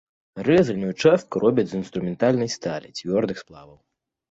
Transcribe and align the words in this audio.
Рэзальную 0.45 0.89
частку 1.03 1.43
робяць 1.43 1.67
з 1.75 1.79
інструментальнай 1.81 2.51
сталі, 2.57 2.93
цвёрдых 2.99 3.37
сплаваў. 3.45 3.79